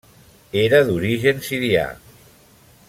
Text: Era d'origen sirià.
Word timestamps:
Era 0.61 0.79
d'origen 0.87 1.45
sirià. 1.49 1.87